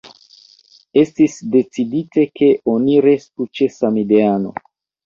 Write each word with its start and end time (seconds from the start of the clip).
Estis 1.01 1.35
decidite, 1.57 2.27
ke 2.41 2.51
oni 2.77 2.99
restu 3.09 3.51
ĉe 3.61 3.71
„samideano”. 3.79 4.61